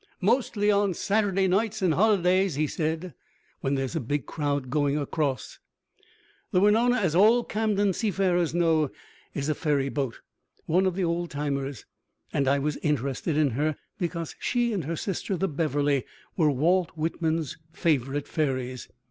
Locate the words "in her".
13.37-13.75